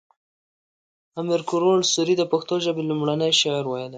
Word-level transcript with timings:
امیر 1.21 1.41
کروړ 1.49 1.77
سوري 1.93 2.15
د 2.17 2.23
پښتو 2.31 2.55
ژبې 2.65 2.83
لومړنی 2.89 3.31
شعر 3.41 3.63
ويلی 3.67 3.89